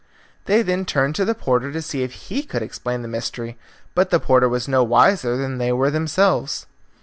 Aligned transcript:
They 0.45 0.63
then 0.63 0.83
turned 0.85 1.13
to 1.17 1.25
the 1.25 1.35
porter 1.35 1.71
to 1.71 1.79
see 1.79 2.01
if 2.01 2.13
he 2.29 2.41
could 2.41 2.63
explain 2.63 3.03
the 3.03 3.07
mystery, 3.07 3.59
but 3.93 4.09
the 4.09 4.19
porter 4.19 4.49
was 4.49 4.67
no 4.67 4.83
wiser 4.83 5.37
than 5.37 5.59
they 5.59 5.71
were 5.71 5.91
themselves. 5.91 6.65